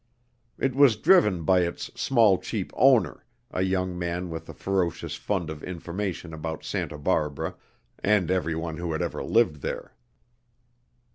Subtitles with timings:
[0.57, 5.51] It was driven by its small, cheap owner, a young man with a ferocious fund
[5.51, 7.53] of information about Santa Barbara,
[7.99, 9.93] and every one who had ever lived there.